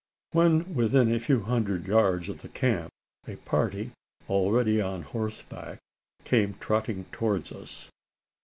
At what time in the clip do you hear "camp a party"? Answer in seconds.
2.49-3.91